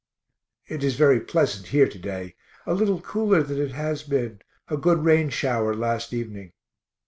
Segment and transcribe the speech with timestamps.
[0.67, 2.33] It is very pleasant here to day,
[2.65, 6.53] a little cooler than it has been a good rain shower last evening.